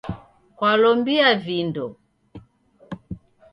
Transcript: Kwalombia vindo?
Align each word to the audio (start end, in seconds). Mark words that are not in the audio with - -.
Kwalombia 0.57 1.27
vindo? 1.45 1.85